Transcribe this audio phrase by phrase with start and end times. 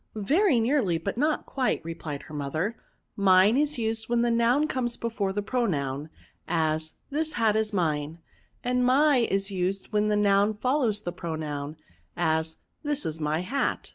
[0.15, 2.81] "Very nearly, but not quite," replied her mother;^^
[3.15, 6.09] mine is used when the noun comes before the pronoun;
[6.47, 8.17] as, this hat is mine;
[8.63, 11.77] and my is used when the noun fol lows the pronoun;
[12.17, 13.89] as, this is my hat.